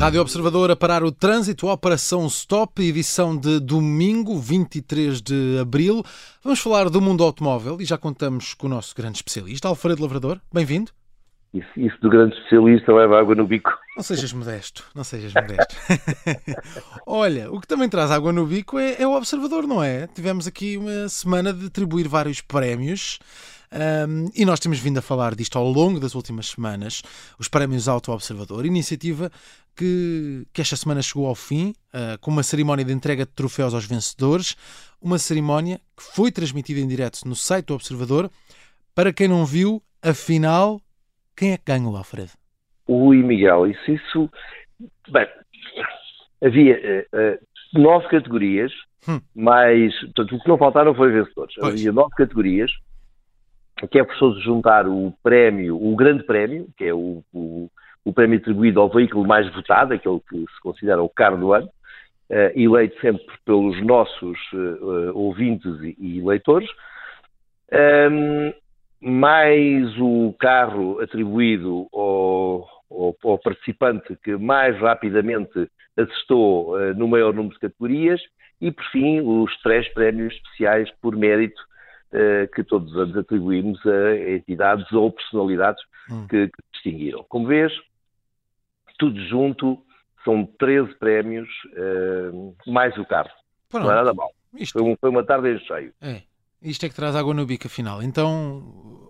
Rádio 0.00 0.22
Observador 0.22 0.70
a 0.70 0.76
parar 0.76 1.04
o 1.04 1.12
trânsito, 1.12 1.68
Operação 1.68 2.26
Stop, 2.26 2.82
edição 2.82 3.36
de 3.36 3.60
domingo, 3.60 4.38
23 4.38 5.20
de 5.20 5.58
abril. 5.60 6.02
Vamos 6.42 6.58
falar 6.58 6.88
do 6.88 7.02
mundo 7.02 7.22
automóvel 7.22 7.76
e 7.78 7.84
já 7.84 7.98
contamos 7.98 8.54
com 8.54 8.66
o 8.66 8.70
nosso 8.70 8.96
grande 8.96 9.18
especialista, 9.18 9.68
Alfredo 9.68 10.00
Lavrador. 10.00 10.40
Bem-vindo. 10.50 10.90
Isso, 11.52 11.68
isso, 11.76 12.00
do 12.00 12.08
grande 12.08 12.34
especialista 12.34 12.94
leva 12.94 13.20
água 13.20 13.34
no 13.34 13.46
bico. 13.46 13.70
Não 13.94 14.02
sejas 14.02 14.32
modesto, 14.32 14.86
não 14.94 15.04
sejas 15.04 15.34
modesto. 15.34 15.76
Olha, 17.06 17.52
o 17.52 17.60
que 17.60 17.66
também 17.66 17.86
traz 17.86 18.10
água 18.10 18.32
no 18.32 18.46
bico 18.46 18.78
é, 18.78 19.02
é, 19.02 19.06
o 19.06 19.14
Observador, 19.14 19.66
não 19.66 19.82
é? 19.82 20.06
Tivemos 20.06 20.46
aqui 20.46 20.78
uma 20.78 21.10
semana 21.10 21.52
de 21.52 21.66
atribuir 21.66 22.08
vários 22.08 22.40
prémios. 22.40 23.18
Um, 23.72 24.28
e 24.34 24.44
nós 24.44 24.58
temos 24.58 24.80
vindo 24.80 24.98
a 24.98 25.02
falar 25.02 25.36
disto 25.36 25.56
ao 25.56 25.70
longo 25.70 26.00
das 26.00 26.16
últimas 26.16 26.48
semanas, 26.48 27.02
os 27.38 27.46
prémios 27.46 27.86
Auto 27.86 28.10
Observador, 28.10 28.66
iniciativa 28.66 29.30
que, 29.76 30.46
que 30.52 30.60
esta 30.60 30.76
semana 30.76 31.02
chegou 31.02 31.26
ao 31.26 31.34
fim, 31.34 31.74
uh, 31.94 32.18
com 32.20 32.30
uma 32.30 32.42
cerimónia 32.42 32.84
de 32.84 32.92
entrega 32.92 33.24
de 33.24 33.32
troféus 33.32 33.74
aos 33.74 33.86
vencedores, 33.86 34.56
uma 35.00 35.18
cerimónia 35.18 35.78
que 35.96 36.02
foi 36.02 36.30
transmitida 36.30 36.80
em 36.80 36.88
direto 36.88 37.26
no 37.26 37.34
site 37.34 37.66
do 37.66 37.74
Observador. 37.74 38.30
Para 38.94 39.12
quem 39.12 39.28
não 39.28 39.44
viu, 39.44 39.82
afinal, 40.02 40.80
quem 41.36 41.52
é 41.52 41.56
que 41.56 41.64
ganhou, 41.66 41.96
Alfredo? 41.96 42.32
O 42.86 43.10
Miguel, 43.10 43.68
isso, 43.68 43.90
isso. 43.90 44.30
Bem, 45.08 45.26
havia 46.44 47.06
uh, 47.14 47.78
nove 47.80 48.08
categorias, 48.08 48.72
hum. 49.08 49.20
mas 49.34 49.98
portanto, 50.00 50.36
o 50.36 50.40
que 50.40 50.48
não 50.48 50.58
faltaram 50.58 50.94
foi 50.94 51.10
vencedores. 51.12 51.54
Pois. 51.54 51.74
Havia 51.74 51.92
nove 51.92 52.14
categorias 52.16 52.70
que 53.88 53.98
é 53.98 54.04
preciso 54.04 54.40
juntar 54.40 54.86
o 54.86 55.12
prémio, 55.22 55.76
o 55.76 55.94
grande 55.96 56.24
prémio, 56.24 56.68
que 56.76 56.84
é 56.84 56.94
o, 56.94 57.22
o, 57.32 57.70
o, 58.04 58.12
prémio 58.12 58.38
atribuído 58.38 58.80
ao 58.80 58.88
veículo 58.88 59.26
mais 59.26 59.52
votado, 59.54 59.94
aquele 59.94 60.20
que 60.28 60.38
se 60.38 60.60
considera 60.62 61.02
o 61.02 61.08
carro 61.08 61.36
do 61.36 61.52
ano, 61.52 61.66
uh, 61.66 62.58
eleito 62.58 63.00
sempre 63.00 63.26
pelos 63.44 63.80
nossos 63.84 64.38
uh, 64.52 65.12
ouvintes 65.14 65.72
e, 65.82 65.96
e 65.98 66.20
leitores, 66.20 66.68
um, 67.72 68.52
mais 69.00 69.96
o 69.98 70.34
carro 70.38 71.00
atribuído 71.00 71.86
ao, 71.92 72.68
ao, 72.90 73.16
ao, 73.24 73.38
participante 73.38 74.16
que 74.22 74.36
mais 74.36 74.78
rapidamente 74.78 75.70
assistou 75.96 76.76
uh, 76.76 76.94
no 76.94 77.08
maior 77.08 77.32
número 77.32 77.54
de 77.54 77.60
categorias, 77.60 78.20
e 78.60 78.70
por 78.70 78.84
fim 78.86 79.20
os 79.20 79.56
três 79.62 79.88
prémios 79.94 80.34
especiais 80.34 80.90
por 81.00 81.16
mérito 81.16 81.62
eh, 82.12 82.48
que 82.52 82.64
todos 82.64 82.90
os 82.90 82.98
anos 82.98 83.16
atribuímos 83.16 83.78
a 83.86 84.32
entidades 84.32 84.90
ou 84.90 85.12
personalidades 85.12 85.80
hum. 86.10 86.26
que, 86.26 86.48
que 86.48 86.62
distinguiram. 86.72 87.24
Como 87.28 87.46
vês, 87.46 87.72
tudo 89.00 89.18
junto 89.26 89.82
são 90.22 90.44
13 90.58 90.94
prémios, 90.96 91.48
uh, 91.72 92.54
mais 92.70 92.96
o 92.98 93.04
carro. 93.06 93.30
Pronto. 93.70 93.84
Não 93.84 93.92
é 93.92 93.94
nada 93.94 94.12
mal. 94.12 94.30
Isto... 94.54 94.78
Foi, 94.78 94.82
um, 94.82 94.96
foi, 95.00 95.08
uma 95.08 95.24
tarde 95.24 95.54
em 95.54 95.58
cheio. 95.60 95.92
É. 96.02 96.20
Isto 96.62 96.84
é 96.84 96.88
que 96.90 96.94
traz 96.94 97.16
água 97.16 97.32
no 97.32 97.46
bico, 97.46 97.66
afinal. 97.66 98.02
Então, 98.02 98.62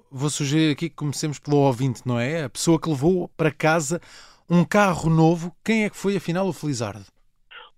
vou 0.09 0.31
sugerir 0.31 0.71
aqui 0.71 0.89
que 0.89 0.95
comecemos 0.95 1.41
pelo 1.41 1.57
ouvinte, 1.57 2.03
não 2.07 2.19
é? 2.21 2.45
A 2.45 2.49
pessoa 2.49 2.81
que 2.81 2.89
levou 2.89 3.29
para 3.37 3.51
casa 3.51 4.01
um 4.49 4.65
carro 4.65 5.11
novo. 5.11 5.53
Quem 5.65 5.85
é 5.85 5.91
que 5.91 5.97
foi, 5.97 6.17
afinal, 6.17 6.47
o 6.47 6.53
Felizardo? 6.53 7.07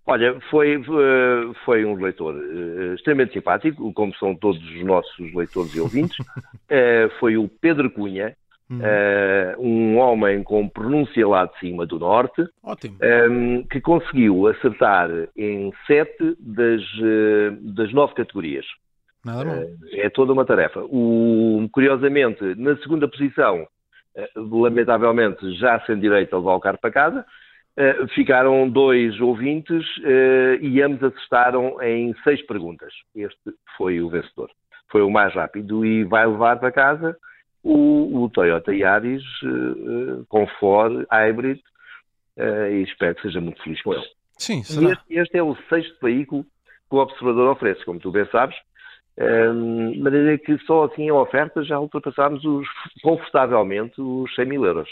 Olha, 0.04 0.38
foi, 0.50 0.74
eh, 0.74 1.52
foi 1.64 1.86
um 1.86 1.94
leitor 1.94 2.34
uh, 2.34 2.94
extremamente 2.94 3.32
simpático, 3.32 3.90
como 3.94 4.14
são 4.16 4.34
todos 4.34 4.62
os 4.62 4.84
nossos 4.84 5.32
leitores 5.32 5.74
e 5.74 5.80
ouvintes. 5.80 6.18
foi 7.18 7.38
o 7.38 7.48
Pedro 7.48 7.90
Cunha, 7.90 8.36
uh, 8.80 9.60
um 9.60 9.98
homem 9.98 10.42
com 10.42 10.68
pronúncia 10.68 11.26
lá 11.26 11.46
de 11.46 11.58
cima 11.58 11.86
do 11.86 11.98
norte, 11.98 12.42
um, 12.42 13.04
ehm, 13.04 13.62
que 13.70 13.80
conseguiu 13.80 14.46
acertar 14.46 15.10
em 15.36 15.72
sete 15.86 16.36
das, 16.40 16.82
das 17.74 17.92
nove 17.92 18.14
categorias. 18.14 18.66
Mal. 19.24 19.44
é 19.92 20.10
toda 20.10 20.32
uma 20.32 20.44
tarefa. 20.44 20.80
O, 20.84 21.68
curiosamente, 21.70 22.42
na 22.56 22.76
segunda 22.78 23.06
posição, 23.06 23.66
lamentavelmente, 24.34 25.56
já 25.58 25.78
sem 25.86 26.00
direito 26.00 26.34
a 26.34 26.38
levar 26.38 26.54
o 26.56 26.60
carro 26.60 26.78
para 26.80 26.90
casa, 26.90 27.24
Uh, 27.74 28.06
ficaram 28.08 28.68
dois 28.68 29.18
ouvintes 29.18 29.82
uh, 30.00 30.60
e 30.60 30.82
ambos 30.82 31.02
acertaram 31.02 31.80
em 31.80 32.14
seis 32.22 32.44
perguntas. 32.46 32.92
Este 33.14 33.50
foi 33.78 33.98
o 34.02 34.10
vencedor. 34.10 34.50
Foi 34.90 35.00
o 35.00 35.10
mais 35.10 35.32
rápido 35.32 35.82
e 35.82 36.04
vai 36.04 36.26
levar 36.26 36.60
para 36.60 36.70
casa 36.70 37.16
o, 37.62 38.22
o 38.24 38.28
Toyota 38.30 38.74
Yaris 38.74 39.22
uh, 39.42 40.24
com 40.28 40.46
Ford 40.58 41.06
Hybrid 41.10 41.60
e 42.36 42.82
espero 42.82 43.14
que 43.14 43.22
seja 43.22 43.40
muito 43.40 43.62
feliz 43.62 43.82
com 43.82 43.92
ele. 43.92 44.06
Sim, 44.38 44.62
será. 44.62 44.92
Este, 44.92 45.04
este, 45.14 45.36
é 45.36 45.42
o 45.42 45.54
sexto 45.68 45.98
veículo 46.02 46.44
que 46.88 46.96
o 46.96 46.98
observador 46.98 47.50
oferece, 47.50 47.84
como 47.84 48.00
tu 48.00 48.10
bem 48.10 48.26
sabes. 48.32 48.56
De 49.18 50.00
maneira 50.00 50.38
que 50.38 50.56
só 50.60 50.84
assim 50.84 51.10
a 51.10 51.14
oferta 51.14 51.62
já 51.62 51.78
ultrapassámos 51.78 52.42
os, 52.42 52.66
confortavelmente 53.02 54.00
os 54.00 54.34
100 54.34 54.46
mil 54.46 54.64
euros. 54.64 54.88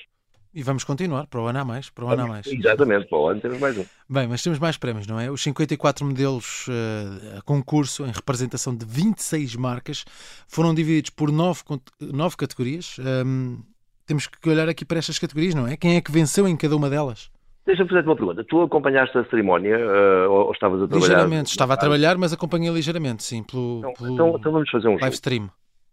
E 0.52 0.64
vamos 0.64 0.82
continuar, 0.82 1.28
para 1.28 1.40
o 1.40 1.46
ano 1.46 1.60
a 1.60 1.64
mais, 1.64 1.90
para 1.90 2.04
o 2.04 2.08
ano 2.08 2.22
a 2.22 2.26
mais. 2.26 2.46
Exatamente, 2.46 3.06
para 3.06 3.18
o 3.18 3.28
ano 3.28 3.40
temos 3.40 3.60
mais 3.60 3.78
um. 3.78 3.84
Bem, 4.08 4.26
mas 4.26 4.42
temos 4.42 4.58
mais 4.58 4.76
prémios, 4.76 5.06
não 5.06 5.20
é? 5.20 5.30
Os 5.30 5.40
54 5.42 6.04
modelos 6.04 6.66
uh, 6.66 7.38
a 7.38 7.42
concurso 7.42 8.04
em 8.04 8.10
representação 8.10 8.74
de 8.74 8.84
26 8.84 9.54
marcas 9.54 10.04
foram 10.48 10.74
divididos 10.74 11.10
por 11.10 11.30
9, 11.30 11.62
9 12.00 12.36
categorias. 12.36 12.96
Um, 12.98 13.58
temos 14.04 14.26
que 14.26 14.48
olhar 14.48 14.68
aqui 14.68 14.84
para 14.84 14.98
estas 14.98 15.20
categorias, 15.20 15.54
não 15.54 15.68
é? 15.68 15.76
Quem 15.76 15.94
é 15.94 16.00
que 16.00 16.10
venceu 16.10 16.48
em 16.48 16.56
cada 16.56 16.74
uma 16.76 16.90
delas? 16.90 17.30
Deixa-me 17.64 17.88
fazer-te 17.88 18.06
uma 18.06 18.16
pergunta. 18.16 18.42
Tu 18.42 18.60
acompanhaste 18.60 19.16
a 19.16 19.24
cerimónia 19.26 19.78
uh, 19.78 20.30
ou, 20.32 20.50
estavas 20.50 20.82
a 20.82 20.88
trabalhar? 20.88 21.06
Ligeiramente, 21.06 21.50
estava 21.50 21.74
a 21.74 21.76
trabalhar, 21.76 22.18
mas 22.18 22.32
acompanhei 22.32 22.72
ligeiramente, 22.72 23.22
sim, 23.22 23.44
pelo, 23.44 23.78
então, 23.78 23.92
pelo 23.92 24.14
então, 24.14 24.36
então 24.36 24.50
vamos 24.50 24.68
fazer 24.68 24.88
um 24.88 24.98
live 24.98 25.14
stream. 25.14 25.48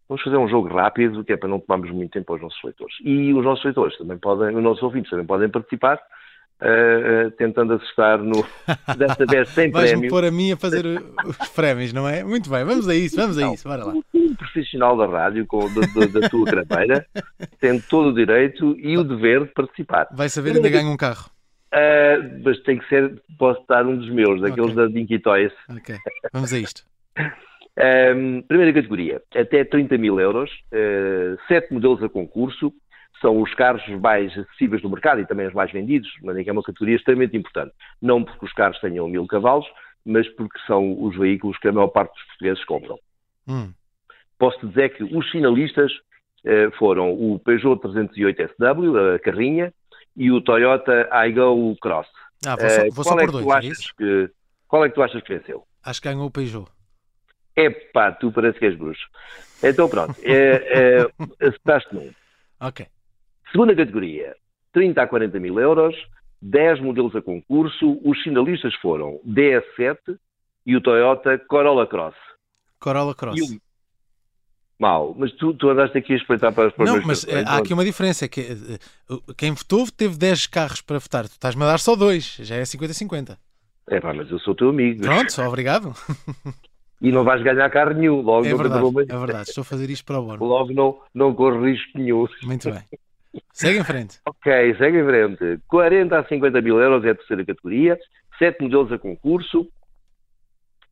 Vamos 0.10 0.24
fazer 0.24 0.38
um 0.38 0.48
jogo 0.48 0.70
rápido, 0.70 1.24
que 1.24 1.34
é 1.34 1.38
para 1.38 1.50
não 1.50 1.60
tomarmos 1.60 1.92
muito 1.92 2.12
tempo 2.12 2.32
aos 2.32 2.42
nossos 2.42 2.64
leitores. 2.64 2.96
E 3.04 3.34
os 3.34 3.44
nossos 3.44 3.66
leitores 3.66 3.98
também 3.98 4.18
podem, 4.18 4.56
os 4.56 4.64
nossos 4.64 4.82
ouvintes 4.82 5.10
também 5.10 5.26
podem 5.26 5.50
participar, 5.50 6.00
uh, 6.62 7.28
uh, 7.28 7.32
tentando 7.32 7.74
assustar 7.74 8.20
no, 8.20 8.46
desta 8.98 9.26
vez 9.26 9.50
sem 9.50 9.70
Vais 9.70 9.92
prémio. 9.92 10.10
pôr 10.10 10.24
a 10.24 10.32
mim 10.32 10.54
a 10.54 10.58
fazer 10.58 10.86
os 11.26 11.50
prémios, 11.50 11.92
não 11.92 12.08
é? 12.08 12.24
Muito 12.24 12.50
bem, 12.50 12.64
vamos 12.64 12.88
a 12.88 12.96
isso, 12.96 13.18
vamos 13.18 13.38
a 13.38 13.52
isso, 13.52 13.68
bora 13.68 13.84
lá. 13.84 13.94
Um 14.14 14.36
profissional 14.36 14.96
da 14.96 15.08
rádio, 15.08 15.46
com, 15.46 15.60
da, 15.74 16.20
da 16.20 16.30
tua 16.30 16.46
carreira, 16.66 17.06
tem 17.60 17.80
todo 17.82 18.10
o 18.10 18.14
direito 18.14 18.78
e 18.80 18.98
o 18.98 19.04
dever 19.04 19.46
de 19.46 19.52
participar. 19.52 20.08
Vai 20.14 20.30
saber 20.30 20.56
ainda 20.56 20.70
ganha 20.70 20.90
um 20.90 20.98
carro. 20.98 21.30
Uh, 21.74 22.42
mas 22.46 22.58
tem 22.64 22.78
que 22.78 22.88
ser, 22.88 23.22
posso 23.38 23.62
dar 23.68 23.86
um 23.86 23.98
dos 23.98 24.10
meus, 24.10 24.40
daqueles 24.40 24.72
okay. 24.72 24.86
da 24.86 24.88
Dinky 24.88 25.20
Toys. 25.20 25.52
Ok, 25.70 25.98
vamos 26.32 26.54
a 26.54 26.60
isto. 26.60 26.84
Um, 27.78 28.42
primeira 28.42 28.74
categoria, 28.74 29.22
até 29.36 29.64
30 29.64 29.98
mil 30.00 30.20
euros, 30.20 30.50
uh, 30.72 31.38
sete 31.48 31.72
modelos 31.72 32.02
a 32.02 32.10
concurso, 32.10 32.74
são 33.22 33.40
os 33.42 33.54
carros 33.54 33.88
mais 34.02 34.36
acessíveis 34.36 34.82
do 34.82 34.90
mercado 34.90 35.22
e 35.22 35.28
também 35.28 35.48
os 35.48 35.54
mais 35.54 35.72
vendidos, 35.72 36.10
mas 36.24 36.36
é 36.36 36.52
uma 36.52 36.64
categoria 36.64 36.96
extremamente 36.96 37.38
importante. 37.38 37.74
Não 38.02 38.24
porque 38.24 38.46
os 38.46 38.54
carros 38.54 38.80
tenham 38.80 39.08
mil 39.08 39.28
cavalos, 39.28 39.66
mas 40.04 40.28
porque 40.30 40.58
são 40.66 41.04
os 41.04 41.16
veículos 41.16 41.58
que 41.60 41.68
a 41.68 41.72
maior 41.72 41.90
parte 41.90 42.14
dos 42.14 42.24
portugueses 42.24 42.66
compram. 42.66 43.00
Hum. 43.48 43.72
Posso 44.40 44.68
dizer 44.68 44.96
que 44.96 45.04
os 45.04 45.30
finalistas 45.30 45.92
uh, 45.92 46.72
foram 46.78 47.12
o 47.12 47.40
Peugeot 47.40 47.80
308 47.82 48.54
SW, 48.54 48.98
a 49.16 49.20
carrinha, 49.20 49.74
e 50.16 50.32
o 50.32 50.42
Toyota 50.42 51.08
Aygo 51.12 51.76
Cross. 51.80 52.08
Ah, 52.46 52.56
vou 52.56 52.70
só, 52.70 52.82
vou 52.82 53.02
uh, 53.02 53.04
só 53.04 53.20
é 53.20 53.26
por 53.26 53.32
dois, 53.44 53.66
é 53.66 53.94
que, 53.98 54.32
qual 54.68 54.86
é 54.86 54.90
que 54.90 54.96
tu 54.96 55.04
achas 55.04 55.22
que 55.22 55.38
venceu? 55.38 55.64
Acho 55.84 56.02
que 56.02 56.10
ganhou 56.10 56.26
o 56.26 56.32
Peugeot. 56.32 56.77
Epá, 57.58 58.12
tu 58.12 58.32
parece 58.32 58.60
que 58.60 58.66
és 58.66 58.78
bruxo. 58.78 59.04
Então 59.64 59.90
pronto, 59.90 60.16
é, 60.22 61.02
é, 61.02 61.48
acertaste 61.48 61.94
num. 61.94 62.12
Ok. 62.60 62.86
Segunda 63.52 63.76
categoria, 63.76 64.36
30 64.74 65.02
a 65.02 65.08
40 65.08 65.40
mil 65.40 65.60
euros, 65.60 65.96
10 66.42 66.82
modelos 66.82 67.16
a 67.16 67.22
concurso. 67.22 68.00
Os 68.04 68.22
finalistas 68.22 68.76
foram 68.76 69.20
DS7 69.26 69.98
e 70.68 70.76
o 70.76 70.82
Toyota 70.82 71.40
Corolla 71.40 71.88
Cross. 71.88 72.16
Corolla 72.80 73.16
Cross. 73.16 73.40
O... 73.40 73.68
Mal, 74.80 75.16
mas 75.18 75.32
tu, 75.34 75.56
tu 75.56 75.70
andaste 75.70 75.98
aqui 75.98 76.14
a 76.14 76.18
espreitar 76.18 76.54
para 76.54 76.68
as 76.68 76.78
Não, 76.78 77.02
mas 77.02 77.28
eh, 77.28 77.44
há 77.48 77.58
aqui 77.58 77.74
uma 77.74 77.84
diferença: 77.84 78.26
é 78.26 78.28
que 78.28 78.42
eh, 78.42 79.16
quem 79.36 79.52
votou 79.52 79.88
teve 79.90 80.16
10 80.16 80.46
carros 80.46 80.82
para 80.82 81.00
votar, 81.00 81.24
tu 81.28 81.32
estás-me 81.32 81.64
a 81.64 81.66
dar 81.66 81.80
só 81.80 81.96
dois, 81.96 82.38
já 82.42 82.58
é 82.58 82.62
50-50. 82.62 83.36
É 83.90 84.00
pá, 84.00 84.14
mas 84.14 84.30
eu 84.30 84.38
sou 84.38 84.54
teu 84.54 84.70
amigo. 84.70 85.02
Pronto, 85.02 85.32
só 85.32 85.48
obrigado. 85.48 85.96
e 87.02 87.12
não 87.12 87.24
vais 87.24 87.42
ganhar 87.44 87.70
carro 87.70 87.94
nenhum. 87.94 88.22
Logo 88.22 88.46
é, 88.46 88.54
verdade, 88.54 88.88
é 88.88 89.18
verdade, 89.18 89.50
estou 89.50 89.62
a 89.62 89.66
fazer 89.66 89.90
isto 89.90 90.06
para 90.06 90.20
o 90.20 90.26
bono. 90.26 90.44
Logo 90.44 90.74
não, 90.74 91.00
não 91.14 91.34
corro 91.34 91.64
risco 91.64 91.98
nenhum. 91.98 92.28
Muito 92.44 92.72
bem. 92.72 92.84
Segue 93.54 93.80
em 93.80 93.84
frente. 93.84 94.20
ok, 94.26 94.76
segue 94.78 95.00
em 95.00 95.06
frente. 95.06 95.60
40 95.68 96.20
a 96.20 96.24
50 96.26 96.62
mil 96.62 96.80
euros 96.80 97.06
é 97.06 97.12
a 97.12 97.16
terceira 97.16 97.46
categoria, 97.46 97.98
7 98.40 98.62
modelos 98.62 98.92
a 98.92 98.98
concurso. 98.98 99.68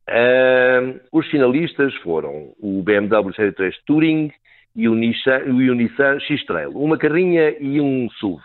Uh, 0.08 1.00
os 1.10 1.26
finalistas 1.28 1.92
foram 1.96 2.52
o 2.60 2.80
BMW 2.82 3.34
Série 3.34 3.52
3 3.52 3.74
Touring 3.84 4.30
e 4.76 4.88
o 4.88 4.94
Nissan, 4.94 5.38
o 5.46 5.74
Nissan 5.74 6.20
X-Trail. 6.20 6.70
Uma 6.70 6.96
carrinha 6.96 7.56
e 7.58 7.80
um 7.80 8.08
SUV. 8.20 8.40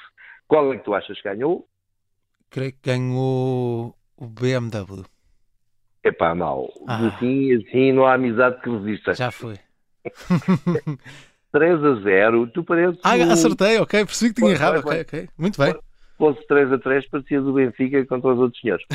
Qual 0.48 0.74
é 0.74 0.78
que 0.78 0.84
tu 0.84 0.94
achas 0.96 1.16
que 1.22 1.30
ganhou? 1.30 1.68
creio 2.52 2.74
que 2.74 2.80
ganhou 2.84 3.96
o 4.18 4.28
BMW. 4.28 5.06
Epá, 6.04 6.34
mal. 6.34 6.70
Ah. 6.88 7.08
Assim, 7.08 7.56
assim 7.56 7.92
não 7.92 8.06
há 8.06 8.14
amizade 8.14 8.62
que 8.62 8.70
resista. 8.70 9.14
Já 9.14 9.32
foi. 9.32 9.56
3 11.52 11.84
a 11.84 11.96
0, 11.96 12.48
tu 12.48 12.64
pareces. 12.64 13.00
Ah, 13.04 13.16
acertei, 13.16 13.78
ok, 13.78 14.06
percebi 14.06 14.34
que 14.34 14.42
tinha 14.42 14.54
errado, 14.54 14.80
ok, 14.80 15.02
ok. 15.02 15.30
Muito 15.38 15.60
bem. 15.60 15.74
Se 15.74 16.18
fosse 16.18 16.48
3 16.48 16.72
a 16.72 16.78
3, 16.78 17.10
parecia 17.10 17.42
do 17.42 17.54
Benfica 17.54 18.06
contra 18.06 18.32
os 18.32 18.40
outros 18.40 18.62
senhores. 18.62 18.86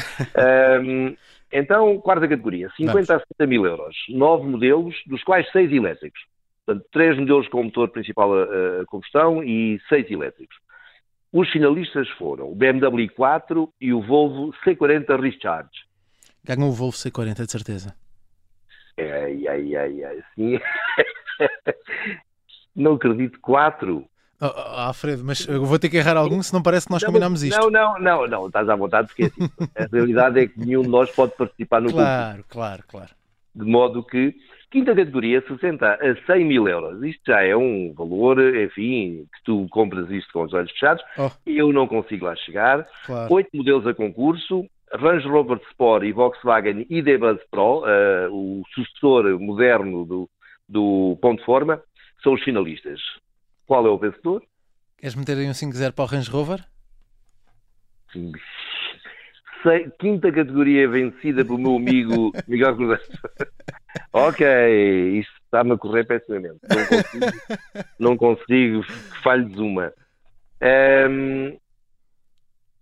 um, 0.82 1.14
então, 1.52 1.98
quarta 1.98 2.26
categoria, 2.26 2.70
50 2.76 2.92
Vamos. 2.92 3.10
a 3.10 3.18
70 3.18 3.46
mil 3.46 3.66
euros. 3.66 3.96
9 4.08 4.46
modelos, 4.46 4.94
dos 5.06 5.22
quais 5.22 5.50
6 5.52 5.72
elétricos. 5.72 6.20
Portanto, 6.64 6.86
3 6.92 7.18
modelos 7.18 7.48
com 7.48 7.62
motor 7.62 7.88
principal 7.90 8.32
a, 8.34 8.42
a 8.82 8.86
combustão 8.86 9.44
e 9.44 9.80
6 9.88 10.10
elétricos. 10.10 10.56
Os 11.32 11.50
finalistas 11.50 12.08
foram 12.10 12.50
o 12.50 12.54
BMW 12.54 13.08
4 13.14 13.68
e 13.80 13.92
o 13.92 14.00
Volvo 14.00 14.54
C40 14.64 15.20
Recharge. 15.20 15.85
Ganhou 16.46 16.68
o 16.68 16.72
Volvo 16.72 16.96
C40, 16.96 17.44
de 17.44 17.50
certeza. 17.50 17.94
Ai, 18.98 19.46
ai, 19.48 19.76
ai, 19.76 20.04
ai, 20.04 20.22
sim. 20.34 20.58
não 22.74 22.94
acredito, 22.94 23.38
4. 23.40 24.04
Oh, 24.40 24.44
oh, 24.44 24.48
Alfredo, 24.48 25.24
mas 25.24 25.46
eu 25.48 25.64
vou 25.64 25.78
ter 25.78 25.88
que 25.88 25.96
errar 25.96 26.16
algum, 26.16 26.42
se 26.42 26.52
não 26.52 26.62
parece 26.62 26.86
que 26.86 26.92
nós 26.92 27.02
não, 27.02 27.08
combinámos 27.08 27.42
isto. 27.42 27.58
Não, 27.58 27.70
não, 27.70 27.98
não, 27.98 28.26
não, 28.26 28.46
estás 28.46 28.68
à 28.68 28.76
vontade, 28.76 29.08
porque 29.08 29.24
assim, 29.24 29.50
a 29.74 29.86
realidade 29.90 30.40
é 30.40 30.46
que 30.46 30.60
nenhum 30.60 30.82
de 30.82 30.88
nós 30.88 31.10
pode 31.10 31.34
participar 31.36 31.80
no 31.80 31.90
Claro, 31.90 32.28
concurso. 32.28 32.48
claro, 32.50 32.84
claro. 32.86 33.10
De 33.54 33.64
modo 33.64 34.04
que, 34.04 34.34
quinta 34.70 34.94
categoria, 34.94 35.42
60 35.48 35.86
a 35.86 36.26
100 36.26 36.44
mil 36.44 36.68
euros. 36.68 37.02
Isto 37.02 37.22
já 37.32 37.42
é 37.42 37.56
um 37.56 37.94
valor, 37.94 38.38
enfim, 38.56 39.26
que 39.34 39.44
tu 39.44 39.66
compras 39.70 40.10
isto 40.10 40.30
com 40.32 40.42
os 40.42 40.52
olhos 40.52 40.70
fechados. 40.72 41.02
Oh. 41.18 41.30
Eu 41.46 41.72
não 41.72 41.88
consigo 41.88 42.26
lá 42.26 42.36
chegar. 42.36 42.86
Claro. 43.06 43.32
Oito 43.32 43.48
modelos 43.54 43.86
a 43.86 43.94
concurso, 43.94 44.66
Range 44.92 45.26
Rover 45.26 45.60
Sport 45.70 46.04
e 46.04 46.12
Volkswagen 46.12 46.86
ID 46.88 47.18
Buzz 47.18 47.40
Pro, 47.50 47.80
uh, 47.80 48.30
o 48.30 48.62
sucessor 48.74 49.38
moderno 49.40 50.04
do, 50.04 50.30
do 50.68 51.18
Ponto 51.20 51.44
Forma, 51.44 51.82
são 52.22 52.34
os 52.34 52.42
finalistas. 52.42 53.00
Qual 53.66 53.86
é 53.86 53.90
o 53.90 53.98
vencedor? 53.98 54.42
Queres 54.98 55.14
meter 55.14 55.36
aí 55.38 55.48
um 55.48 55.52
5-0 55.52 55.92
para 55.92 56.04
o 56.04 56.06
Range 56.06 56.30
Rover? 56.30 56.64
Sim. 58.12 58.32
Quinta 59.98 60.30
categoria 60.30 60.88
vencida 60.88 61.44
pelo 61.44 61.58
meu 61.58 61.76
amigo 61.76 62.32
Miguel 62.46 62.76
Cruzeiro. 62.76 63.02
ok, 64.12 65.18
isto 65.18 65.32
está-me 65.44 65.72
a 65.72 65.76
correr 65.76 66.04
pessimamente. 66.04 66.60
Não 66.68 66.86
consigo, 66.86 67.26
não 67.98 68.16
consigo 68.16 68.82
falhes 69.22 69.56
uma. 69.56 69.92
Um, 70.62 71.58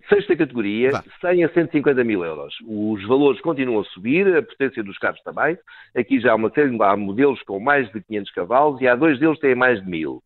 Sexta 0.08 0.36
categoria, 0.36 0.90
Vá. 0.90 1.04
100 1.20 1.44
a 1.44 1.48
150 1.48 2.04
mil 2.04 2.24
euros. 2.24 2.54
Os 2.66 3.06
valores 3.06 3.40
continuam 3.40 3.80
a 3.80 3.84
subir, 3.84 4.36
a 4.36 4.42
potência 4.42 4.82
dos 4.82 4.98
carros 4.98 5.20
também. 5.22 5.56
Aqui 5.96 6.20
já 6.20 6.32
há 6.32 6.34
uma 6.34 6.52
há 6.80 6.96
modelos 6.96 7.42
com 7.42 7.58
mais 7.58 7.90
de 7.90 8.02
500 8.02 8.32
cavalos 8.32 8.80
e 8.80 8.86
há 8.86 8.94
dois 8.94 9.18
deles 9.18 9.36
que 9.36 9.42
têm 9.42 9.54
mais 9.54 9.80
de 9.82 9.88
1000. 9.88 10.22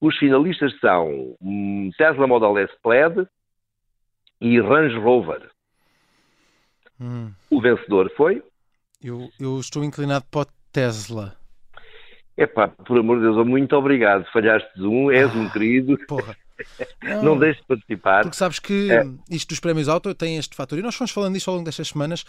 Os 0.00 0.16
finalistas 0.18 0.78
são 0.80 1.36
Tesla 1.96 2.26
Model 2.26 2.58
S 2.58 2.72
Plaid 2.82 3.26
e 4.40 4.60
Range 4.60 4.98
Rover. 4.98 5.48
Hum. 7.00 7.32
O 7.50 7.60
vencedor 7.60 8.12
foi? 8.16 8.42
Eu, 9.02 9.30
eu 9.40 9.58
estou 9.58 9.82
inclinado 9.82 10.24
para 10.30 10.42
o 10.42 10.46
Tesla. 10.72 11.36
Epá, 12.36 12.68
por 12.68 12.98
amor 12.98 13.18
de 13.18 13.24
Deus, 13.24 13.46
muito 13.46 13.76
obrigado. 13.76 14.24
Falhaste 14.32 14.80
um, 14.80 15.10
és 15.10 15.30
ah, 15.34 15.38
um 15.38 15.48
querido. 15.48 15.96
Porra. 16.06 16.36
Não, 17.02 17.22
não 17.22 17.38
deixes 17.38 17.60
de 17.60 17.66
participar. 17.66 18.22
Porque 18.22 18.36
sabes 18.36 18.58
que 18.58 18.90
é. 18.90 19.04
isto 19.30 19.48
dos 19.48 19.60
prémios 19.60 19.88
auto 19.88 20.14
tem 20.14 20.36
este 20.36 20.54
fator, 20.54 20.78
e 20.78 20.82
nós 20.82 20.94
fomos 20.94 21.10
falando 21.10 21.34
disto 21.34 21.48
ao 21.48 21.54
longo 21.54 21.64
destas 21.64 21.88
semanas, 21.88 22.24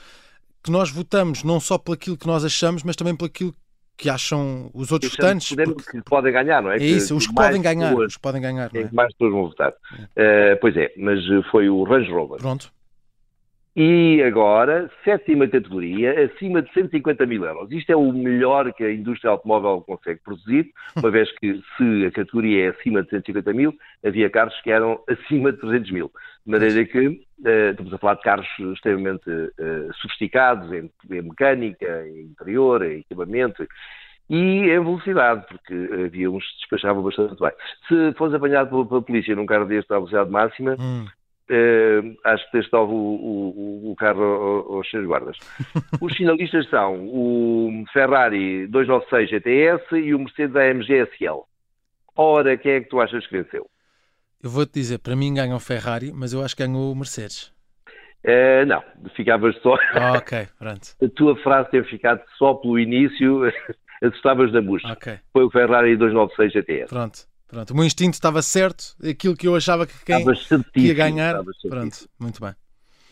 que 0.64 0.72
nós 0.72 0.90
votamos 0.90 1.44
não 1.44 1.60
só 1.60 1.78
pelo 1.78 1.98
que 1.98 2.28
nós 2.28 2.46
achamos, 2.46 2.84
mas 2.84 2.96
também 2.96 3.16
pelo 3.16 3.30
que 3.30 4.10
acham 4.10 4.70
os 4.74 4.92
outros 4.92 5.12
votantes. 5.12 5.56
Porque... 5.56 5.92
Que 5.92 6.02
podem 6.02 6.34
ganhar, 6.34 6.62
não 6.62 6.72
é? 6.72 6.78
É 6.78 6.84
isso, 6.84 7.16
os 7.16 7.28
que 7.28 7.34
podem 7.34 7.62
ganhar. 7.62 7.90
Pessoas, 7.90 8.08
os 8.08 8.16
que 8.16 8.22
podem 8.22 8.42
ganhar. 8.42 8.72
É? 8.74 8.90
Mais 8.92 9.12
pessoas 9.14 9.32
vão 9.32 9.48
votar. 9.48 9.74
É. 10.16 10.54
Uh, 10.54 10.60
pois 10.60 10.76
é, 10.76 10.92
mas 10.98 11.20
foi 11.52 11.70
o 11.70 11.84
Range 11.84 12.12
Rover. 12.12 12.40
Pronto. 12.40 12.72
E 13.76 14.22
agora, 14.22 14.88
sétima 15.04 15.48
categoria, 15.48 16.26
acima 16.26 16.62
de 16.62 16.72
150 16.74 17.26
mil 17.26 17.44
euros. 17.44 17.72
Isto 17.72 17.92
é 17.92 17.96
o 17.96 18.14
melhor 18.14 18.72
que 18.72 18.84
a 18.84 18.94
indústria 18.94 19.32
automóvel 19.32 19.82
consegue 19.82 20.20
produzir, 20.24 20.70
uma 20.96 21.10
vez 21.10 21.32
que 21.40 21.60
se 21.76 22.06
a 22.06 22.12
categoria 22.12 22.66
é 22.66 22.70
acima 22.70 23.02
de 23.02 23.10
150 23.10 23.52
mil, 23.52 23.74
havia 24.06 24.30
carros 24.30 24.54
que 24.62 24.70
eram 24.70 25.02
acima 25.10 25.52
de 25.52 25.58
300 25.58 25.92
mil. 25.92 26.12
De 26.46 26.52
maneira 26.52 26.86
que 26.86 27.08
uh, 27.08 27.72
estamos 27.72 27.92
a 27.92 27.98
falar 27.98 28.14
de 28.14 28.22
carros 28.22 28.48
extremamente 28.74 29.28
uh, 29.28 29.94
sofisticados 30.02 30.72
em, 30.72 30.92
em, 31.10 31.22
mecânica, 31.24 32.08
em 32.08 32.26
interior, 32.26 32.84
em 32.84 33.00
equipamento 33.00 33.68
e 34.30 34.70
em 34.70 34.84
velocidade, 34.84 35.48
porque 35.48 35.74
havia 36.06 36.30
uns 36.30 36.46
que 36.46 36.58
despachavam 36.60 37.02
bastante 37.02 37.40
bem. 37.42 37.52
Se 37.88 38.14
fosse 38.20 38.36
apanhado 38.36 38.70
pela, 38.70 38.86
pela 38.86 39.02
polícia 39.02 39.36
num 39.36 39.48
carro 39.48 39.66
deste 39.66 39.92
à 39.92 39.96
velocidade 39.96 40.30
máxima, 40.30 40.76
hum 40.80 41.08
Uh, 41.50 42.16
acho 42.24 42.46
que 42.46 42.52
tens 42.54 42.72
o, 42.72 42.86
o, 42.86 43.92
o, 43.92 43.96
carro 43.98 44.24
aos 44.70 44.90
seus 44.90 45.06
guardas. 45.06 45.38
Os 46.00 46.16
finalistas 46.16 46.70
são 46.70 46.96
o 47.10 47.84
Ferrari 47.92 48.66
296 48.68 49.30
GTS 49.30 49.96
e 49.96 50.16
o 50.16 50.20
Mercedes 50.20 50.56
AMG 50.56 51.06
SL. 51.18 51.42
Ora, 52.16 52.56
quem 52.58 52.74
é 52.74 52.82
que 52.82 52.90
tu 52.90 53.02
achas 53.02 53.28
que 53.28 53.38
venceu? 53.38 53.68
Eu 54.42 54.50
vou-te 54.50 54.74
dizer, 54.74 55.00
para 55.00 55.18
mim 55.18 55.34
ganha 55.34 55.56
o 55.56 55.60
Ferrari, 55.60 56.14
mas 56.14 56.32
eu 56.32 56.42
acho 56.44 56.56
que 56.56 56.66
ganhou 56.66 56.92
o 56.92 56.96
Mercedes. 56.96 57.54
Uh, 58.24 58.66
não, 58.66 58.82
ficavas 59.14 59.54
só. 59.62 59.76
Ah, 59.94 60.14
ok, 60.14 60.48
pronto. 60.58 60.96
A 61.04 61.10
tua 61.10 61.36
frase 61.44 61.72
ter 61.72 61.86
ficado 61.90 62.22
só 62.38 62.54
pelo 62.54 62.80
início, 62.80 63.42
assustavas 64.02 64.52
da 64.54 64.62
música. 64.62 64.94
Okay. 64.94 65.20
Foi 65.34 65.44
o 65.44 65.52
Ferrari 65.52 65.98
296 65.98 66.54
GTS. 66.54 66.90
Pronto. 66.90 67.33
Pronto, 67.54 67.70
o 67.70 67.76
meu 67.76 67.86
instinto 67.86 68.16
estava 68.16 68.42
certo, 68.42 68.96
aquilo 69.08 69.38
que 69.38 69.48
eu 69.48 69.56
achava 69.56 69.86
que 69.86 69.94
quem 70.04 70.26
ia 70.76 70.94
ganhar. 70.96 71.36
Pronto, 71.70 72.10
muito 72.20 72.42
bem. 72.42 72.56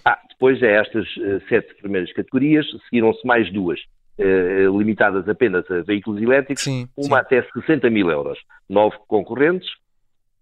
Ah, 0.03 0.17
depois 0.29 0.61
a 0.63 0.65
estas 0.65 1.05
uh, 1.17 1.39
sete 1.47 1.75
primeiras 1.75 2.11
categorias 2.11 2.65
seguiram-se 2.89 3.23
mais 3.23 3.53
duas, 3.53 3.79
uh, 4.17 4.79
limitadas 4.79 5.29
apenas 5.29 5.69
a 5.69 5.83
veículos 5.83 6.19
elétricos, 6.19 6.63
sim, 6.63 6.89
uma 6.97 7.17
sim. 7.17 7.21
até 7.21 7.47
60 7.53 7.87
mil 7.91 8.09
euros. 8.09 8.39
Nove 8.67 8.97
concorrentes, 9.07 9.69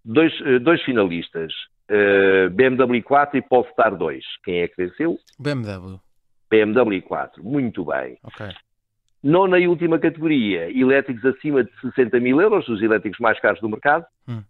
dois, 0.02 0.32
uh, 0.40 0.58
dois 0.60 0.82
finalistas, 0.82 1.52
BMW 2.52 3.02
4 3.02 3.36
e 3.36 3.42
Polestar 3.42 3.96
2. 3.96 4.24
Quem 4.44 4.60
é 4.60 4.68
que 4.68 4.76
venceu? 4.76 5.18
BMW. 5.38 6.00
BMW 6.48 7.02
4, 7.02 7.44
muito 7.44 7.84
bem. 7.84 8.16
Ok. 8.22 8.46
Nona 9.22 9.58
e 9.58 9.68
última 9.68 9.98
categoria, 9.98 10.70
elétricos 10.70 11.24
acima 11.24 11.62
de 11.62 11.70
60 11.80 12.18
mil 12.20 12.40
euros, 12.40 12.66
os 12.68 12.80
elétricos 12.80 13.18
mais 13.20 13.38
caros 13.38 13.60
do 13.60 13.68
mercado. 13.68 14.06
Hum. 14.26 14.42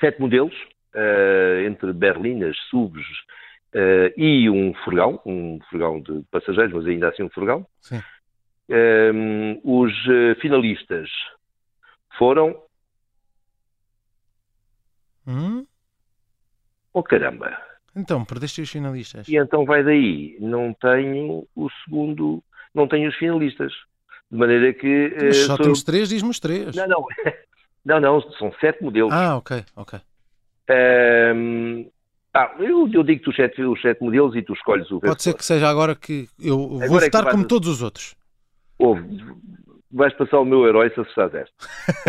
Sete 0.00 0.20
modelos, 0.20 0.54
uh, 0.94 1.66
entre 1.66 1.92
berlinas, 1.92 2.56
SUVs 2.70 3.06
uh, 3.74 4.12
e 4.16 4.48
um 4.48 4.72
furgão, 4.82 5.20
um 5.26 5.60
furgão 5.68 6.00
de 6.00 6.22
passageiros, 6.30 6.72
mas 6.72 6.86
ainda 6.86 7.08
assim 7.08 7.22
um 7.22 7.30
furgão. 7.30 7.66
Sim. 7.80 8.02
Um, 8.68 9.60
os 9.62 9.92
uh, 10.06 10.40
finalistas 10.40 11.08
foram. 12.18 12.60
Hum? 15.26 15.66
Oh 16.92 17.02
caramba! 17.02 17.56
Então, 17.94 18.24
perdeste 18.24 18.60
os 18.60 18.70
finalistas. 18.70 19.28
E 19.28 19.36
então 19.36 19.64
vai 19.64 19.82
daí. 19.82 20.36
Não 20.40 20.74
tenho 20.74 21.46
o 21.54 21.70
segundo 21.84 22.42
não 22.76 22.86
tem 22.86 23.06
os 23.08 23.16
finalistas. 23.16 23.72
De 24.30 24.38
maneira 24.38 24.72
que. 24.72 25.14
Mas 25.20 25.36
só 25.38 25.54
uh, 25.54 25.58
temos 25.58 25.82
três, 25.82 26.08
diz-me 26.08 26.30
os 26.30 26.40
três. 26.40 26.74
Não, 26.74 26.86
não. 26.86 27.04
Não, 27.86 28.00
não, 28.00 28.20
são 28.32 28.52
sete 28.60 28.82
modelos. 28.82 29.12
Ah, 29.12 29.36
ok, 29.36 29.64
ok. 29.76 30.00
Um, 30.68 31.88
ah, 32.34 32.52
eu, 32.58 32.90
eu 32.92 33.04
digo-te 33.04 33.30
os 33.30 33.36
sete, 33.36 33.62
os 33.62 33.80
sete 33.80 34.02
modelos 34.02 34.34
e 34.34 34.42
tu 34.42 34.54
escolhes 34.54 34.90
o 34.90 34.96
vencedor. 34.96 35.10
Pode 35.10 35.22
ser 35.22 35.34
que 35.34 35.44
seja 35.44 35.68
agora 35.68 35.94
que 35.94 36.28
eu 36.42 36.58
vou 36.58 36.82
agora 36.82 37.04
votar 37.04 37.28
é 37.28 37.30
como 37.30 37.46
todos 37.46 37.68
os 37.68 37.82
outros. 37.82 38.16
Ouve, 38.76 39.02
vais 39.92 40.12
passar 40.14 40.40
o 40.40 40.44
meu 40.44 40.66
herói 40.66 40.90
se 40.90 41.00
assustares 41.00 41.34
esta. 41.34 41.54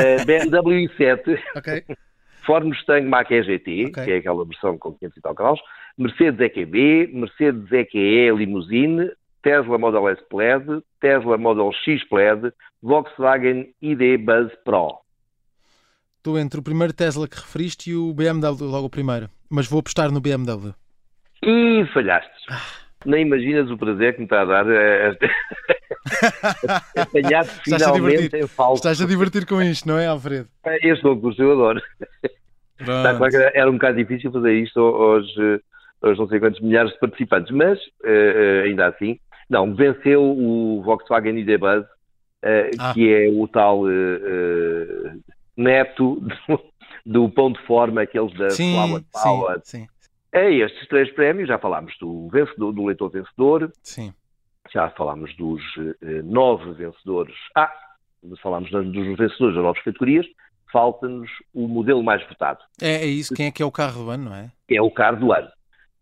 Uh, 0.02 0.26
BMW 0.26 0.88
i7, 0.88 1.40
okay. 1.56 1.84
Ford 2.44 2.66
Mustang 2.66 3.08
Mach-E 3.08 3.44
GT, 3.44 3.86
okay. 3.86 4.06
que 4.06 4.12
é 4.12 4.18
aquela 4.18 4.44
versão 4.46 4.80
com 4.80 4.94
500 4.94 5.18
e 5.18 5.22
tal 5.22 5.36
cavalos, 5.36 5.62
Mercedes 5.98 6.40
EQB, 6.40 7.12
Mercedes 7.14 7.72
EQE 7.72 8.32
Limousine, 8.32 9.12
Tesla 9.48 9.78
Model 9.78 10.10
S 10.10 10.22
Plaid, 10.30 10.84
Tesla 11.00 11.38
Model 11.38 11.72
X 11.72 12.04
Plaid, 12.10 12.52
Volkswagen 12.84 13.74
ID 13.82 14.20
Buzz 14.20 14.52
Pro. 14.66 15.00
Estou 16.18 16.38
entre 16.38 16.60
o 16.60 16.64
primeiro 16.64 16.92
Tesla 16.92 17.30
que 17.30 17.38
referiste 17.38 17.92
e 17.92 17.96
o 17.96 18.14
BMW 18.14 18.66
logo 18.66 18.88
o 18.88 18.90
primeiro, 18.90 19.30
mas 19.50 19.66
vou 19.66 19.80
apostar 19.80 20.12
no 20.12 20.20
BMW. 20.20 20.74
E 21.42 21.86
falhaste. 21.94 22.30
Ah. 22.50 22.60
Nem 23.06 23.22
imaginas 23.22 23.72
o 23.72 23.78
prazer 23.78 24.16
que 24.16 24.20
me 24.20 24.26
está 24.26 24.42
a 24.42 24.46
dar 24.46 24.66
apanhar 26.98 27.46
finalmente 27.46 28.36
em 28.36 28.48
falso. 28.48 28.82
Estás 28.82 29.02
a 29.02 29.08
divertir 29.08 29.46
com 29.46 29.62
isto, 29.62 29.88
não 29.88 29.98
é, 29.98 30.08
Alfredo? 30.08 30.50
É, 30.66 30.90
este 30.90 31.04
concurso 31.04 31.42
eu 31.42 31.54
adoro. 31.54 31.82
Está 32.82 33.16
claro 33.16 33.32
que 33.32 33.38
era 33.38 33.70
um 33.70 33.76
bocado 33.76 33.96
difícil 33.96 34.30
fazer 34.30 34.56
isto 34.56 34.78
aos, 34.82 35.26
aos 36.02 36.18
não 36.18 36.28
sei 36.28 36.38
quantos 36.42 36.60
milhares 36.60 36.92
de 36.92 37.00
participantes, 37.00 37.56
mas 37.56 37.80
uh, 37.80 38.66
ainda 38.66 38.88
assim, 38.88 39.18
não, 39.50 39.74
venceu 39.74 40.22
o 40.22 40.82
Volkswagen 40.84 41.38
ID 41.38 41.60
Buzz, 41.60 41.84
uh, 41.84 42.72
ah. 42.80 42.94
que 42.94 43.14
é 43.14 43.30
o 43.30 43.48
tal 43.48 43.84
neto 45.56 46.20
do, 46.20 46.60
do 47.06 47.30
pão 47.30 47.52
de 47.52 47.62
forma, 47.66 48.02
aqueles 48.02 48.34
da 48.38 48.50
sim, 48.50 48.74
Flower 48.74 49.04
Power. 49.12 49.62
Sim, 49.64 49.80
sim. 49.80 49.88
É 50.32 50.54
estes 50.54 50.88
três 50.88 51.12
prémios, 51.14 51.48
já 51.48 51.58
falámos 51.58 51.98
do 52.00 52.28
vencedor, 52.30 52.72
do 52.74 52.86
leitor 52.86 53.10
vencedor, 53.10 53.72
sim. 53.82 54.14
já 54.72 54.90
falámos 54.92 55.36
dos 55.36 55.62
nove 56.26 56.74
vencedores. 56.74 57.36
Ah, 57.56 57.72
falámos 58.42 58.70
dos 58.70 59.18
vencedores 59.18 59.56
das 59.56 59.64
novas 59.64 59.82
categorias, 59.82 60.26
falta-nos 60.72 61.30
o 61.54 61.68
modelo 61.68 62.04
mais 62.04 62.26
votado. 62.28 62.60
É, 62.82 62.96
é, 62.96 63.06
isso, 63.06 63.34
quem 63.34 63.48
é 63.48 63.52
que 63.52 63.64
é 63.64 63.66
o 63.66 63.72
carro 63.72 64.04
do 64.04 64.10
ano, 64.10 64.26
não 64.26 64.36
é? 64.36 64.52
É 64.70 64.82
o 64.82 64.92
carro 64.92 65.18
do 65.18 65.34
ano. 65.34 65.50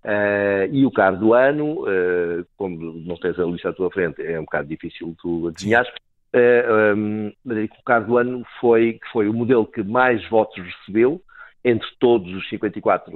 Uh, 0.05 0.69
e 0.71 0.85
o 0.85 0.91
carro 0.91 1.17
do 1.17 1.33
ano, 1.33 1.81
uh, 1.81 2.45
como 2.55 2.93
não 2.93 3.17
tens 3.17 3.39
a 3.39 3.43
lista 3.43 3.69
à 3.69 3.74
tua 3.74 3.89
frente, 3.89 4.21
é 4.21 4.39
um 4.39 4.43
bocado 4.43 4.67
difícil 4.67 5.15
tu 5.19 5.47
adivinhares, 5.47 5.89
uh, 5.89 6.95
um, 6.95 7.33
o 7.50 7.83
carro 7.83 8.05
do 8.05 8.17
ano 8.19 8.45
foi, 8.62 8.93
que 8.93 9.12
foi 9.12 9.27
o 9.27 9.33
modelo 9.33 9.65
que 9.65 9.81
mais 9.81 10.24
votos 10.29 10.63
recebeu 10.63 11.19
entre 11.63 11.88
todos 12.00 12.31
os 12.35 12.47
54 12.47 13.12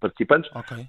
participantes, 0.00 0.50
okay. 0.56 0.88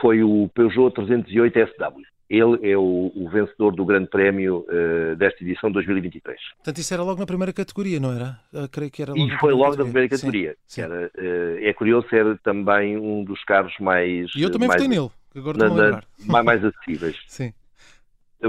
foi 0.00 0.24
o 0.24 0.50
Peugeot 0.52 0.92
308 0.92 1.70
SW. 1.70 2.02
Ele 2.28 2.70
é 2.70 2.76
o, 2.76 3.12
o 3.14 3.28
vencedor 3.30 3.74
do 3.74 3.84
Grande 3.84 4.08
Prémio 4.08 4.64
uh, 4.68 5.16
desta 5.16 5.44
edição 5.44 5.70
de 5.70 5.74
2023. 5.74 6.38
Portanto, 6.56 6.78
isso 6.78 6.94
era 6.94 7.02
logo 7.02 7.20
na 7.20 7.26
primeira 7.26 7.52
categoria, 7.52 8.00
não 8.00 8.12
era? 8.12 8.38
Eu 8.52 8.68
creio 8.68 8.90
que 8.90 9.02
era 9.02 9.12
logo 9.12 9.32
e 9.32 9.38
foi 9.38 9.52
logo 9.52 9.76
na 9.76 9.84
primeira 9.84 10.08
categoria. 10.08 10.50
Sim, 10.52 10.56
sim. 10.66 10.80
Era, 10.82 11.10
uh, 11.16 11.58
é 11.60 11.72
curioso 11.72 12.08
ser 12.08 12.38
também 12.38 12.96
um 12.96 13.24
dos 13.24 13.42
carros 13.44 13.74
mais. 13.78 14.30
E 14.34 14.42
eu 14.42 14.50
também 14.50 14.68
mais, 14.68 14.82
votei 14.82 14.96
nele, 14.96 15.10
agora 15.36 15.58
na, 15.58 15.90
na, 15.90 16.02
mais, 16.26 16.44
mais 16.44 16.64
acessíveis. 16.64 17.16
sim. 17.28 17.52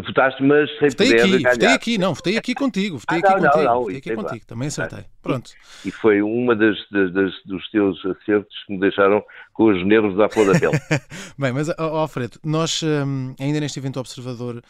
Votaste, 0.02 0.44
mas 0.44 0.70
sem 0.78 0.90
votei 0.90 1.08
poder 1.08 1.22
aqui, 1.22 1.32
ganhar. 1.32 1.52
Votei 1.52 1.68
aqui, 1.68 1.98
não, 1.98 2.14
votei 2.14 2.38
aqui 2.38 2.54
contigo. 2.54 2.98
Votei 2.98 3.18
ah, 3.18 3.20
aqui 3.20 3.42
não, 3.42 3.50
contigo. 3.50 3.64
Não, 3.64 3.74
não, 3.74 3.82
votei 3.82 3.98
aqui 3.98 4.16
contigo. 4.16 4.36
Lá. 4.36 4.48
Também 4.48 4.68
acertei. 4.68 5.06
Pronto. 5.22 5.52
E, 5.86 5.92
foi 5.92 6.22
uma 6.22 6.56
das, 6.56 6.78
das, 6.92 7.14
das, 7.14 7.32
dos 7.46 7.70
teus 7.72 7.98
acertos 8.06 8.56
que 8.66 8.74
me 8.74 8.80
deixaram 8.80 9.24
com 9.54 9.66
os 9.72 9.86
nervos 9.86 10.20
à 10.20 10.28
flor 10.28 10.52
da 10.52 10.60
pele. 10.60 10.78
Bem, 11.40 11.54
mas, 11.54 11.70
oh, 11.70 11.82
Alfredo, 11.82 12.40
nós 12.44 12.84
um, 12.84 13.34
ainda 13.40 13.60
neste 13.60 13.80
evento 13.80 14.00
observador 14.00 14.62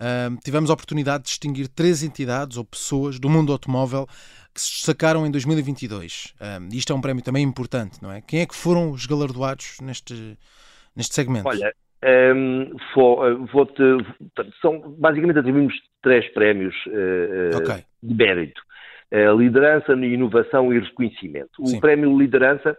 um, 0.00 0.36
tivemos 0.36 0.68
a 0.68 0.72
oportunidade 0.72 1.24
de 1.24 1.28
distinguir 1.28 1.68
três 1.68 2.02
entidades 2.02 2.56
ou 2.56 2.64
pessoas 2.64 3.20
do 3.20 3.28
mundo 3.28 3.52
automóvel 3.52 4.06
que 4.52 4.60
se 4.60 4.72
destacaram 4.72 5.24
em 5.24 5.30
2022. 5.30 6.34
Um, 6.40 6.68
isto 6.76 6.92
é 6.92 6.96
um 6.96 7.00
prémio 7.00 7.22
também 7.22 7.44
importante, 7.44 8.02
não 8.02 8.10
é? 8.10 8.20
Quem 8.20 8.40
é 8.40 8.46
que 8.46 8.54
foram 8.54 8.90
os 8.90 9.06
galardoados 9.06 9.76
neste, 9.80 10.36
neste 10.94 11.14
segmento? 11.14 11.48
Olha, 11.48 11.72
um, 12.04 12.70
vou-te, 13.52 13.82
são, 14.60 14.80
basicamente 14.98 15.38
atribuímos 15.38 15.74
três 16.02 16.28
prémios 16.32 16.74
uh, 16.86 17.58
okay. 17.58 17.84
de 18.02 18.14
mérito. 18.14 18.60
Uh, 19.12 19.38
liderança, 19.38 19.92
inovação 19.92 20.72
e 20.72 20.78
reconhecimento. 20.78 21.50
O 21.60 21.80
prémio 21.80 22.18
Liderança 22.18 22.76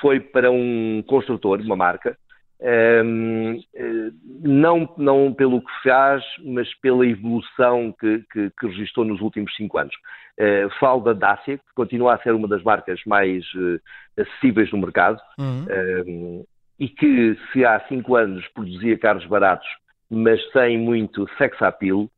foi 0.00 0.20
para 0.20 0.50
um 0.50 1.02
construtor, 1.06 1.60
uma 1.60 1.76
marca, 1.76 2.18
um, 2.60 3.54
uh, 3.54 4.12
não, 4.42 4.92
não 4.98 5.32
pelo 5.32 5.60
que 5.60 5.72
faz, 5.82 6.24
mas 6.44 6.68
pela 6.80 7.06
evolução 7.06 7.94
que, 7.98 8.24
que, 8.32 8.50
que 8.58 8.66
registrou 8.66 9.06
nos 9.06 9.20
últimos 9.20 9.54
cinco 9.54 9.78
anos. 9.78 9.94
Uh, 10.38 10.68
falo 10.78 11.00
da 11.00 11.12
Dacia, 11.12 11.58
que 11.58 11.74
continua 11.74 12.14
a 12.14 12.18
ser 12.18 12.34
uma 12.34 12.48
das 12.48 12.62
marcas 12.62 13.00
mais 13.06 13.44
uh, 13.54 13.80
acessíveis 14.20 14.70
no 14.72 14.78
mercado. 14.78 15.20
Uhum 15.38 16.44
e 16.78 16.88
que 16.88 17.36
se 17.52 17.64
há 17.64 17.80
cinco 17.88 18.16
anos 18.16 18.46
produzia 18.48 18.98
carros 18.98 19.26
baratos, 19.26 19.68
mas 20.10 20.40
sem 20.52 20.78
muito 20.78 21.28
sex 21.36 21.60
appeal, 21.60 22.08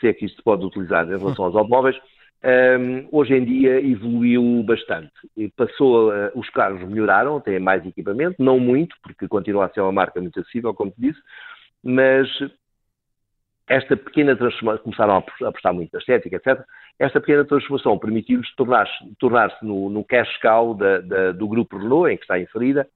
se 0.00 0.08
é 0.08 0.12
que 0.12 0.26
isto 0.26 0.36
se 0.36 0.42
pode 0.42 0.64
utilizar 0.64 1.04
em 1.06 1.18
relação 1.18 1.46
aos 1.46 1.56
automóveis, 1.56 1.96
um, 2.44 3.08
hoje 3.10 3.34
em 3.34 3.44
dia 3.44 3.80
evoluiu 3.80 4.62
bastante. 4.64 5.12
E 5.36 5.48
passou, 5.48 6.12
os 6.34 6.48
carros 6.50 6.86
melhoraram, 6.86 7.40
têm 7.40 7.58
mais 7.58 7.84
equipamento, 7.86 8.36
não 8.38 8.58
muito, 8.58 8.94
porque 9.02 9.26
continua 9.26 9.66
a 9.66 9.68
ser 9.70 9.80
uma 9.80 9.92
marca 9.92 10.20
muito 10.20 10.38
acessível, 10.38 10.74
como 10.74 10.90
te 10.90 11.00
disse, 11.00 11.20
mas 11.82 12.28
esta 13.68 13.96
pequena 13.96 14.36
transformação, 14.36 14.82
começaram 14.82 15.14
a 15.14 15.48
apostar 15.48 15.72
muito 15.72 15.90
na 15.92 15.98
estética, 15.98 16.36
etc. 16.36 16.62
Esta 16.98 17.18
pequena 17.20 17.44
transformação 17.44 17.98
permitiu-lhes 17.98 18.54
tornar-se 18.56 18.92
tornar 19.18 19.56
no, 19.62 19.88
no 19.88 20.04
cash 20.04 20.36
cow 20.40 20.74
da, 20.74 21.00
da, 21.00 21.32
do 21.32 21.48
grupo 21.48 21.78
Renault, 21.78 22.12
em 22.12 22.16
que 22.16 22.22
está 22.22 22.38
inserida, 22.38 22.86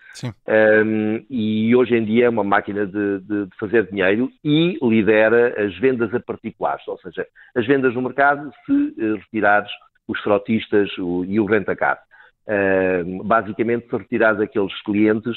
um, 0.46 1.24
e 1.30 1.74
hoje 1.74 1.96
em 1.96 2.04
dia 2.04 2.26
é 2.26 2.28
uma 2.28 2.44
máquina 2.44 2.86
de, 2.86 3.20
de, 3.20 3.46
de, 3.46 3.56
fazer 3.58 3.90
dinheiro 3.90 4.30
e 4.44 4.78
lidera 4.82 5.54
as 5.64 5.76
vendas 5.78 6.14
a 6.14 6.20
particulares, 6.20 6.86
ou 6.86 6.98
seja, 6.98 7.26
as 7.56 7.66
vendas 7.66 7.94
no 7.94 8.02
mercado 8.02 8.50
se 8.66 8.94
eh, 8.98 9.14
retirares 9.14 9.70
os 10.06 10.20
frotistas 10.20 10.90
o, 10.98 11.24
e 11.24 11.40
o 11.40 11.46
rentacar. 11.46 11.98
Um, 12.46 13.18
basicamente, 13.24 13.88
se 13.88 13.96
retirares 13.96 14.40
aqueles 14.40 14.72
clientes 14.82 15.36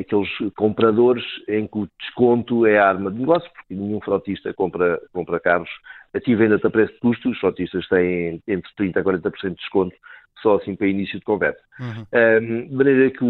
aqueles 0.00 0.28
compradores 0.56 1.24
em 1.48 1.66
que 1.66 1.78
o 1.78 1.88
desconto 2.00 2.66
é 2.66 2.78
a 2.78 2.88
arma 2.88 3.10
de 3.10 3.18
negócio, 3.18 3.50
porque 3.52 3.74
nenhum 3.74 4.00
frotista 4.00 4.52
compra, 4.54 5.00
compra 5.12 5.40
carros 5.40 5.70
a 6.14 6.36
venda-te 6.36 6.66
a 6.66 6.70
preço 6.70 6.92
de 6.92 7.00
custo, 7.00 7.28
os 7.28 7.38
frotistas 7.38 7.86
têm 7.88 8.40
entre 8.46 8.70
30% 8.78 8.96
a 8.96 9.02
40% 9.02 9.48
de 9.50 9.54
desconto 9.56 9.96
só 10.40 10.56
assim 10.56 10.76
para 10.76 10.86
início 10.86 11.18
de 11.18 11.24
conversa. 11.24 11.60
Uhum. 11.80 12.04
Um, 12.12 12.68
de 12.68 12.74
maneira 12.74 13.10
que 13.10 13.24
o, 13.24 13.28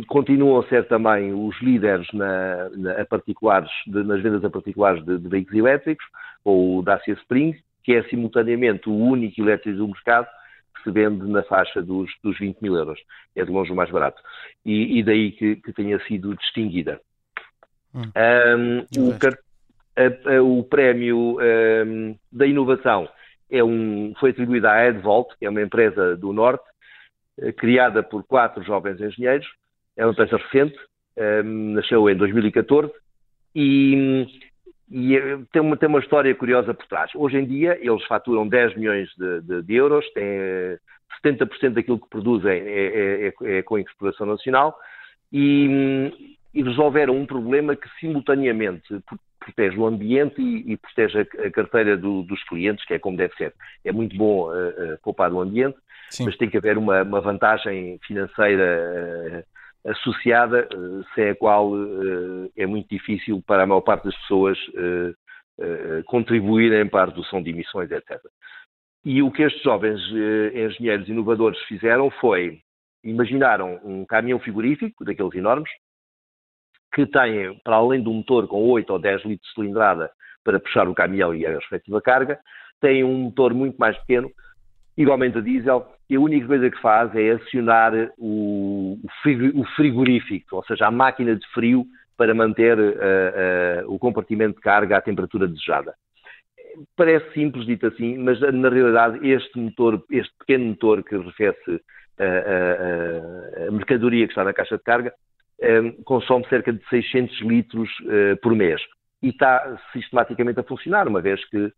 o, 0.00 0.06
continuam 0.08 0.60
a 0.60 0.68
ser 0.68 0.86
também 0.88 1.32
os 1.32 1.58
líderes 1.62 2.06
na, 2.12 2.68
na 2.70 2.92
a 3.00 3.04
particulares, 3.06 3.70
de, 3.86 4.02
nas 4.02 4.20
vendas 4.20 4.44
a 4.44 4.50
particulares 4.50 5.04
de, 5.04 5.18
de, 5.18 5.28
veículos 5.28 5.58
elétricos, 5.58 6.04
ou 6.44 6.78
o 6.78 6.82
Dacia 6.82 7.14
Spring, 7.14 7.54
que 7.84 7.94
é 7.94 8.02
simultaneamente 8.04 8.88
o 8.88 8.96
único 8.96 9.40
elétrico 9.40 9.78
do 9.78 9.88
mercado 9.88 10.26
se 10.82 10.90
vende 10.90 11.24
na 11.26 11.42
faixa 11.42 11.82
dos, 11.82 12.10
dos 12.22 12.38
20 12.38 12.60
mil 12.60 12.76
euros. 12.76 12.98
É 13.34 13.44
de 13.44 13.50
longe 13.50 13.72
o 13.72 13.76
mais 13.76 13.90
barato. 13.90 14.20
E, 14.64 14.98
e 14.98 15.02
daí 15.02 15.32
que, 15.32 15.56
que, 15.56 15.72
tenha 15.72 15.98
sido 16.06 16.34
distinguida. 16.36 17.00
Hum. 17.94 18.10
Um, 18.16 18.78
o, 18.98 19.12
a, 19.96 20.36
a, 20.36 20.42
o, 20.42 20.64
prémio 20.64 21.38
um, 21.40 22.16
da 22.30 22.46
inovação 22.46 23.08
é 23.50 23.62
um, 23.62 24.14
foi 24.18 24.30
atribuído 24.30 24.66
à 24.66 24.86
Edvolt, 24.86 25.28
que 25.38 25.44
é 25.46 25.50
uma 25.50 25.62
empresa 25.62 26.16
do 26.16 26.32
Norte, 26.32 26.64
eh, 27.38 27.52
criada 27.52 28.02
por 28.02 28.24
quatro 28.24 28.62
jovens 28.62 28.98
engenheiros. 28.98 29.46
É 29.94 30.06
uma 30.06 30.12
empresa 30.12 30.38
recente, 30.38 30.78
nasceu 31.74 32.08
em 32.08 32.16
2014 32.16 32.90
e 33.54 34.26
e 34.92 35.16
eh, 35.16 35.38
tem 35.50 35.62
uma, 35.62 35.76
tem 35.76 35.88
uma 35.88 36.00
história 36.00 36.34
curiosa 36.34 36.74
por 36.74 36.86
trás. 36.86 37.10
Hoje 37.14 37.38
em 37.38 37.46
dia, 37.46 37.78
eles 37.80 38.04
faturam 38.04 38.46
10 38.46 38.76
milhões 38.76 39.08
de, 39.16 39.40
de, 39.40 39.62
de 39.62 39.74
euros, 39.74 40.04
têm 40.12 40.78
70% 41.24 41.70
daquilo 41.70 41.98
que 41.98 42.10
produzem 42.10 42.52
é, 42.52 42.66
é, 42.66 43.26
é, 43.28 43.58
é 43.58 43.62
com 43.62 43.78
exploração 43.78 44.26
nacional 44.26 44.76
e, 45.32 46.36
e, 46.52 46.62
resolveram 46.62 47.16
um 47.16 47.24
problema 47.24 47.74
que 47.74 47.88
simultaneamente 47.98 49.02
protege 49.40 49.78
o 49.78 49.86
ambiente 49.86 50.40
e, 50.40 50.72
e 50.72 50.76
protege 50.76 51.20
a, 51.20 51.46
a 51.46 51.50
carteira 51.50 51.96
do, 51.96 52.22
dos 52.22 52.42
clientes, 52.44 52.84
que 52.84 52.94
é 52.94 52.98
como 52.98 53.16
deve 53.16 53.34
ser. 53.36 53.54
É 53.84 53.92
muito 53.92 54.14
bom 54.16 54.50
uh, 54.50 54.68
uh, 54.68 54.98
poupar 55.02 55.32
o 55.32 55.40
ambiente, 55.40 55.76
Sim. 56.10 56.26
mas 56.26 56.36
tem 56.36 56.50
que 56.50 56.58
haver 56.58 56.76
uma, 56.76 57.02
uma 57.02 57.20
vantagem 57.20 57.98
financeira 58.06 59.44
associada, 59.84 60.68
eh, 60.70 61.04
sem 61.14 61.30
a 61.30 61.34
qual 61.34 61.72
eh, 61.76 62.50
é 62.56 62.66
muito 62.66 62.88
difícil 62.88 63.42
para 63.46 63.64
a 63.64 63.66
maior 63.66 63.80
parte 63.80 64.04
das 64.04 64.16
pessoas 64.18 64.58
eh, 64.76 66.02
contribuírem 66.06 66.88
para 66.88 67.02
a 67.02 67.06
redução 67.06 67.42
de 67.42 67.50
emissões, 67.50 67.90
etc. 67.90 68.18
E 69.04 69.22
o 69.22 69.30
que 69.30 69.42
estes 69.42 69.62
jovens 69.62 70.00
engenheiros 70.54 71.08
inovadores 71.08 71.58
fizeram 71.64 72.10
foi 72.10 72.60
imaginaram 73.04 73.80
um 73.84 74.04
caminhão 74.06 74.40
frigorífico, 74.40 75.04
daqueles 75.04 75.34
enormes, 75.34 75.70
que 76.94 77.06
tem, 77.06 77.58
para 77.64 77.76
além 77.76 78.02
do 78.02 78.12
motor 78.12 78.48
com 78.48 78.62
8 78.70 78.90
ou 78.90 78.98
10 78.98 79.24
litros 79.24 79.48
de 79.48 79.54
cilindrada 79.54 80.10
para 80.44 80.58
puxar 80.58 80.88
o 80.88 80.94
caminhão 80.94 81.34
e 81.34 81.44
a 81.46 81.54
respectiva 81.54 82.00
carga, 82.00 82.40
tem 82.80 83.04
um 83.04 83.16
motor 83.18 83.54
muito 83.54 83.76
mais 83.76 83.96
pequeno 83.98 84.30
igualmente 84.96 85.38
a 85.38 85.40
diesel, 85.40 85.86
e 86.08 86.16
a 86.16 86.20
única 86.20 86.46
coisa 86.46 86.70
que 86.70 86.80
faz 86.80 87.14
é 87.14 87.32
acionar 87.32 87.92
o, 88.18 88.98
frigorífico, 89.74 90.56
ou 90.56 90.64
seja, 90.64 90.86
a 90.86 90.90
máquina 90.90 91.34
de 91.34 91.46
frio 91.48 91.86
para 92.16 92.34
manter 92.34 92.78
uh, 92.78 93.86
uh, 93.88 93.94
o 93.94 93.98
compartimento 93.98 94.56
de 94.56 94.60
carga 94.60 94.98
à 94.98 95.00
temperatura 95.00 95.48
desejada. 95.48 95.94
Parece 96.96 97.32
simples 97.32 97.66
dito 97.66 97.86
assim, 97.86 98.18
mas 98.18 98.40
na 98.40 98.68
realidade 98.68 99.26
este 99.28 99.58
motor, 99.58 100.04
este 100.10 100.32
pequeno 100.38 100.66
motor 100.66 101.02
que 101.02 101.14
arrefece 101.14 101.72
uh, 101.72 103.68
a 103.68 103.70
mercadoria 103.70 104.26
que 104.26 104.32
está 104.32 104.44
na 104.44 104.52
caixa 104.52 104.76
de 104.76 104.82
carga, 104.82 105.12
consome 106.04 106.44
cerca 106.48 106.72
de 106.72 106.84
600 106.88 107.40
litros 107.42 107.88
por 108.42 108.52
mês. 108.52 108.82
E 109.22 109.28
está 109.28 109.80
sistematicamente 109.92 110.58
a 110.58 110.64
funcionar, 110.64 111.06
uma 111.06 111.20
vez 111.20 111.44
que 111.50 111.72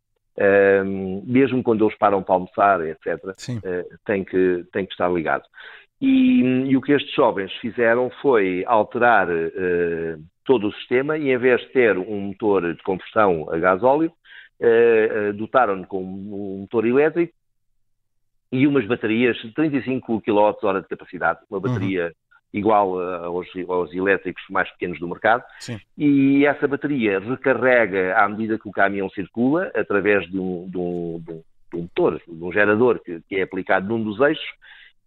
mesmo 1.24 1.62
quando 1.62 1.84
eles 1.84 1.96
param 1.96 2.22
para 2.22 2.34
almoçar, 2.34 2.80
etc., 2.80 3.22
uh, 3.24 3.98
tem, 4.04 4.24
que, 4.24 4.64
tem 4.72 4.84
que 4.84 4.92
estar 4.92 5.08
ligado. 5.08 5.44
E, 6.00 6.42
e, 6.68 6.76
o 6.76 6.82
que 6.82 6.92
estes 6.92 7.14
jovens 7.14 7.52
fizeram 7.54 8.10
foi 8.20 8.64
alterar 8.66 9.28
uh, 9.28 10.22
todo 10.44 10.68
o 10.68 10.72
sistema 10.74 11.16
e, 11.16 11.30
em 11.30 11.38
vez 11.38 11.60
de 11.62 11.68
ter 11.68 11.96
um 11.96 12.20
motor 12.20 12.74
de 12.74 12.82
combustão 12.82 13.48
a 13.50 13.58
gás 13.58 13.82
óleo, 13.82 14.12
uh, 14.60 15.30
uh, 15.30 15.32
dotaram-no 15.32 15.86
com 15.86 16.02
um 16.02 16.60
motor 16.60 16.86
elétrico 16.86 17.32
e 18.52 18.66
umas 18.66 18.86
baterias 18.86 19.36
de 19.38 19.52
35 19.52 20.20
kWh 20.20 20.80
de 20.82 20.88
capacidade, 20.88 21.40
uma 21.50 21.60
bateria 21.60 22.06
uhum. 22.06 22.12
Igual 22.54 22.99
aos, 23.00 23.49
aos, 23.68 23.92
elétricos 23.92 24.42
mais 24.49 24.70
pequenos 24.70 25.00
do 25.00 25.08
mercado. 25.08 25.42
Sim. 25.58 25.78
E 25.99 26.46
essa 26.46 26.68
bateria 26.68 27.18
recarrega 27.18 28.16
à 28.16 28.28
medida 28.28 28.58
que 28.58 28.68
o 28.68 28.73
caminhão 28.73 29.11
circula, 29.11 29.73
através 29.75 30.25
de 30.30 30.38
um, 30.38 30.68
de 30.70 30.78
um, 30.78 31.20
de 31.20 31.32
um, 31.32 31.42
de 31.73 31.76
um 31.76 31.82
motor, 31.82 32.23
de 32.26 32.44
um 32.44 32.52
gerador 32.52 33.00
que, 33.00 33.20
que 33.28 33.37
é 33.37 33.42
aplicado 33.42 33.88
num 33.88 34.02
dos 34.02 34.20
eixos, 34.20 34.46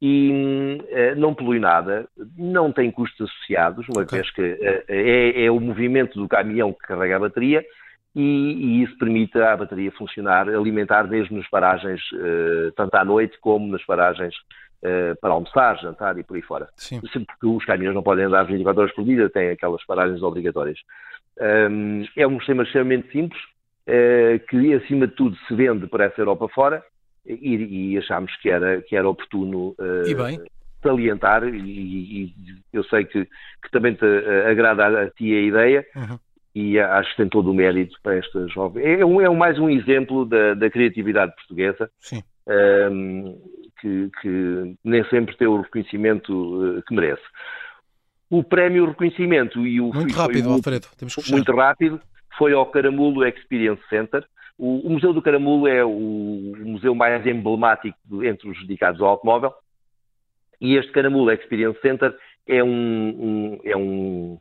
e 0.01 0.77
uh, 0.81 1.19
não 1.19 1.33
polui 1.33 1.57
nada, 1.57 2.07
não 2.37 2.71
tem 2.71 2.91
custos 2.91 3.29
associados, 3.29 3.87
uma 3.89 4.03
okay. 4.03 4.19
vez 4.19 4.31
que 4.31 4.41
uh, 4.41 4.83
é, 4.87 5.45
é, 5.45 5.51
o 5.51 5.59
movimento 5.59 6.19
do 6.19 6.27
caminhão 6.27 6.73
que 6.73 6.79
carrega 6.79 7.15
a 7.15 7.19
bateria 7.19 7.65
e, 8.13 8.21
e, 8.21 8.83
isso 8.83 8.95
permite 8.97 9.39
à 9.39 9.55
bateria 9.55 9.91
funcionar, 9.91 10.49
alimentar 10.49 11.07
mesmo 11.07 11.37
nas 11.37 11.47
paragens, 11.49 12.01
tanto 12.75 12.95
à 12.95 13.05
noite 13.05 13.37
como 13.39 13.67
nas 13.67 13.83
paragens 13.85 14.33
para 15.19 15.33
almoçar, 15.33 15.77
jantar 15.79 16.17
e 16.17 16.23
por 16.23 16.35
aí 16.35 16.41
fora. 16.41 16.69
Sim. 16.75 17.01
Porque 17.01 17.45
os 17.45 17.65
caminhões 17.65 17.95
não 17.95 18.03
podem 18.03 18.25
andar 18.25 18.43
24 18.43 18.81
horas 18.81 18.95
por 18.95 19.03
dia, 19.03 19.29
têm 19.29 19.49
aquelas 19.49 19.83
paragens 19.85 20.21
obrigatórias. 20.21 20.79
Um, 21.39 22.05
é 22.15 22.27
um 22.27 22.37
sistema 22.37 22.63
extremamente 22.63 23.11
simples, 23.11 23.41
que 24.49 24.73
acima 24.73 25.07
de 25.07 25.13
tudo 25.13 25.35
se 25.47 25.55
vende 25.55 25.87
para 25.87 26.05
essa 26.05 26.21
Europa 26.21 26.47
fora 26.49 26.83
e, 27.27 27.93
e 27.93 27.97
achámos 27.97 28.35
que 28.37 28.49
era, 28.49 28.81
que 28.81 28.95
era 28.95 29.07
oportuno 29.07 29.75
uh, 29.79 30.47
salientar 30.81 31.43
e, 31.43 31.57
e, 31.57 32.33
eu 32.71 32.83
sei 32.85 33.05
que, 33.05 33.25
que 33.25 33.71
também 33.71 33.93
te 33.93 34.05
agrada 34.49 35.03
a, 35.03 35.09
ti 35.11 35.33
a 35.33 35.41
ideia 35.41 35.85
uhum. 35.95 36.19
e 36.55 36.79
acho 36.79 37.11
que 37.11 37.17
tem 37.17 37.29
todo 37.29 37.51
o 37.51 37.53
mérito 37.53 37.97
para 38.01 38.15
esta 38.15 38.47
jovem. 38.47 38.85
É, 38.85 39.05
um, 39.05 39.19
é 39.19 39.29
mais 39.29 39.59
um 39.59 39.69
exemplo 39.69 40.25
da, 40.25 40.53
da 40.53 40.69
criatividade 40.69 41.33
portuguesa 41.35 41.89
um, 42.13 42.21
ehm, 42.51 43.35
que, 43.79 44.09
que, 44.21 44.75
nem 44.83 45.03
sempre 45.09 45.35
tem 45.37 45.47
o 45.47 45.61
reconhecimento 45.61 46.31
uh, 46.33 46.81
que 46.83 46.93
merece. 46.93 47.23
O 48.29 48.43
prémio 48.43 48.85
reconhecimento 48.85 49.65
e 49.65 49.79
o 49.79 49.93
muito 49.93 50.13
rápido, 50.13 50.49
Alfredo, 50.49 50.87
temos 50.97 51.15
que 51.15 51.31
muito 51.31 51.51
rápido 51.55 52.01
foi 52.37 52.53
ao 52.53 52.65
Caramulo 52.67 53.25
Experience 53.25 53.81
Center, 53.89 54.25
o, 54.57 54.89
Museu 54.89 55.13
do 55.13 55.21
Caramulo 55.21 55.67
é 55.67 55.85
o, 55.85 55.89
o, 55.89 56.65
museu 56.65 56.95
mais 56.95 57.25
emblemático 57.27 57.97
entre 58.23 58.49
os 58.49 58.59
dedicados 58.61 58.99
ao 59.01 59.09
automóvel 59.09 59.53
e 60.59 60.75
este 60.75 60.91
Caramulo 60.91 61.31
Experience 61.31 61.79
Center 61.81 62.15
é, 62.47 62.63
um, 62.63 62.69
um 62.69 63.59
é, 63.63 63.77
um, 63.77 64.39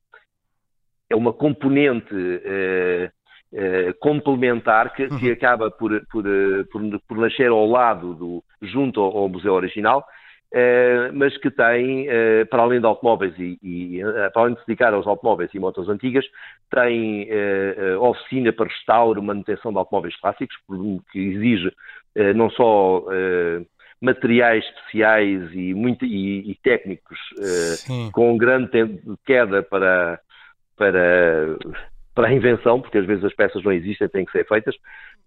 é 1.10 1.16
uma 1.16 1.34
componente 1.34 2.14
eh, 2.14 3.10
eh, 3.52 3.92
complementar 4.00 4.94
que, 4.94 5.06
que, 5.06 5.26
uhum. 5.26 5.32
acaba 5.32 5.70
por, 5.70 6.00
por, 6.06 6.24
por, 6.72 7.00
por, 7.06 7.18
nascer 7.18 7.50
ao 7.50 7.66
lado, 7.66 8.14
do, 8.14 8.44
junto 8.62 9.00
ao, 9.00 9.16
ao 9.16 9.28
museu 9.28 9.54
original, 9.54 10.04
Uh, 10.54 11.12
mas 11.12 11.36
que 11.38 11.50
tem, 11.50 12.08
uh, 12.08 12.46
para 12.48 12.62
além 12.62 12.78
de 12.78 12.86
automóveis 12.86 13.34
e, 13.36 13.58
e 13.60 14.04
uh, 14.04 14.30
para 14.32 14.42
além 14.42 14.54
de 14.54 14.60
se 14.60 14.66
dedicar 14.68 14.94
aos 14.94 15.06
automóveis 15.06 15.52
e 15.52 15.58
motos 15.58 15.88
antigas, 15.88 16.24
tem 16.70 17.28
oficina 18.00 18.52
para 18.52 18.66
restauro, 18.66 19.22
manutenção 19.22 19.72
de 19.72 19.78
automóveis 19.78 20.16
clássicos, 20.20 20.56
que 21.10 21.18
exige 21.18 21.72
não 22.34 22.48
só 22.50 23.04
materiais 24.00 24.64
especiais 24.64 25.52
e, 25.52 25.74
muito, 25.74 26.04
e, 26.04 26.50
e 26.50 26.54
técnicos 26.62 27.18
com 28.12 28.36
grande 28.36 29.00
queda 29.24 29.62
para, 29.62 30.18
para, 30.76 31.56
para 32.16 32.28
a 32.28 32.32
invenção, 32.32 32.80
porque 32.80 32.96
às 32.96 33.06
vezes 33.06 33.22
as 33.22 33.34
peças 33.34 33.62
não 33.62 33.70
existem, 33.70 34.08
têm 34.08 34.24
que 34.24 34.32
ser 34.32 34.48
feitas, 34.48 34.74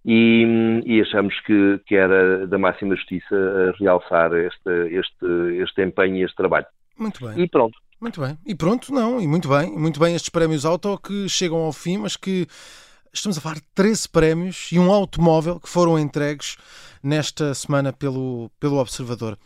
e, 0.04 0.82
e, 0.86 1.00
achamos 1.02 1.40
que, 1.42 1.80
que, 1.86 1.96
era 1.96 2.48
da 2.48 2.58
máxima 2.58 2.96
justiça 2.96 3.74
realçar 3.80 4.34
este, 4.34 4.70
este, 4.90 5.62
este 5.62 5.84
empenho 5.84 6.16
e 6.16 6.24
este 6.24 6.36
trabalho. 6.36 6.66
Muito 6.98 7.26
bem. 7.26 7.44
E 7.44 7.48
pronto. 7.48 7.78
Muito 8.02 8.20
bem. 8.20 8.38
E 8.46 8.56
pronto, 8.56 8.92
não, 8.94 9.22
e 9.22 9.28
muito 9.28 9.48
bem. 9.48 9.72
Muito 9.72 10.00
bem 10.00 10.16
estes 10.16 10.30
prémios 10.30 10.66
auto 10.66 10.98
que 10.98 11.30
chegam 11.30 11.60
ao 11.60 11.72
fim, 11.72 11.98
mas 11.98 12.18
que 12.18 12.48
estamos 13.14 13.38
a 13.38 13.42
falar 13.42 13.56
de 13.56 13.64
13 13.76 14.10
prémios 14.10 14.72
e 14.72 14.80
um 14.80 14.92
automóvel 14.92 15.60
que 15.60 15.70
foram 15.70 16.00
entregues 16.00 16.58
nesta 17.04 17.54
semana 17.54 17.94
pelo, 17.94 18.50
pelo 18.60 18.78
Observador. 18.78 19.38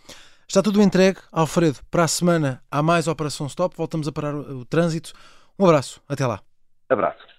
Está 0.47 0.61
tudo 0.61 0.81
entregue, 0.81 1.19
Alfredo. 1.31 1.79
Para 1.89 2.03
a 2.03 2.07
semana 2.07 2.61
há 2.71 2.81
mais 2.81 3.07
Operação 3.07 3.47
Stop. 3.47 3.75
Voltamos 3.75 4.07
a 4.07 4.11
parar 4.11 4.35
o, 4.35 4.59
o 4.59 4.65
trânsito. 4.65 5.13
Um 5.57 5.65
abraço. 5.65 6.01
Até 6.07 6.25
lá. 6.25 6.39
Abraço. 6.89 7.32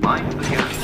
Mind 0.00 0.30
the 0.30 0.83